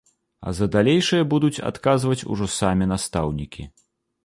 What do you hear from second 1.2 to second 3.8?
будуць адказваць ужо самі настаўнікі.